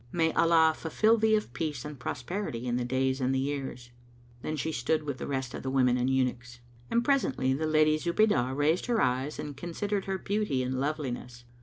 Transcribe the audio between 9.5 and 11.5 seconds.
considered her beauty and loveliness.